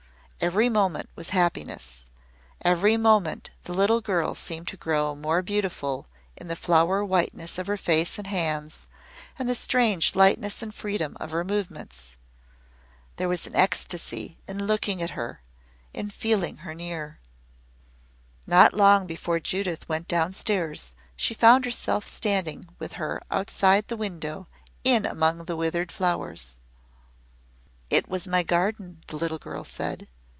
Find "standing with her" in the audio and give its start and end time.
22.07-23.21